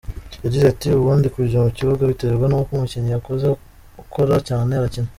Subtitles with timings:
[0.43, 3.45] Yagize ati “Ubundi kujya mu kibuga biterwa n’uko umukinnyi yakoze,
[4.03, 5.09] ukora cyane arakina.